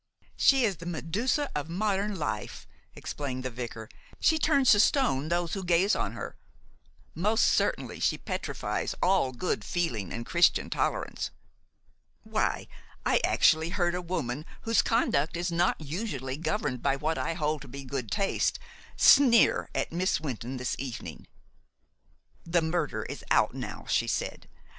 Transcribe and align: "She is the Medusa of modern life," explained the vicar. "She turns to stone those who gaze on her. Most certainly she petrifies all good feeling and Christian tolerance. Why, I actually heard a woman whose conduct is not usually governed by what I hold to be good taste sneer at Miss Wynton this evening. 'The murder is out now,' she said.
"She 0.35 0.65
is 0.65 0.77
the 0.77 0.87
Medusa 0.87 1.51
of 1.53 1.69
modern 1.69 2.15
life," 2.17 2.65
explained 2.95 3.43
the 3.45 3.51
vicar. 3.51 3.87
"She 4.19 4.39
turns 4.39 4.71
to 4.71 4.79
stone 4.79 5.29
those 5.29 5.53
who 5.53 5.63
gaze 5.63 5.95
on 5.95 6.13
her. 6.13 6.35
Most 7.13 7.45
certainly 7.45 7.99
she 7.99 8.17
petrifies 8.17 8.95
all 9.03 9.31
good 9.31 9.63
feeling 9.63 10.11
and 10.11 10.25
Christian 10.25 10.71
tolerance. 10.71 11.29
Why, 12.23 12.67
I 13.05 13.21
actually 13.23 13.69
heard 13.69 13.93
a 13.93 14.01
woman 14.01 14.43
whose 14.61 14.81
conduct 14.81 15.37
is 15.37 15.51
not 15.51 15.79
usually 15.79 16.35
governed 16.35 16.81
by 16.81 16.95
what 16.95 17.19
I 17.19 17.35
hold 17.35 17.61
to 17.61 17.67
be 17.67 17.83
good 17.83 18.09
taste 18.09 18.57
sneer 18.97 19.69
at 19.75 19.91
Miss 19.91 20.19
Wynton 20.19 20.57
this 20.57 20.75
evening. 20.79 21.27
'The 22.43 22.61
murder 22.63 23.03
is 23.03 23.23
out 23.29 23.53
now,' 23.53 23.85
she 23.87 24.07
said. 24.07 24.47